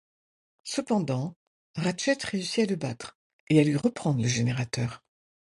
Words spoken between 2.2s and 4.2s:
réussit à le battre et à lui reprendre